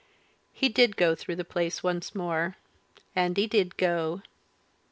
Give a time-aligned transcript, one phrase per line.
[0.51, 2.57] He did go through the place once more
[3.15, 4.23] and he did go.